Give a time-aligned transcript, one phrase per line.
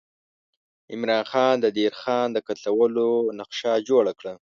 [0.93, 3.09] عمرا خان د دیر خان د قتلولو
[3.39, 4.33] نقشه جوړه کړه.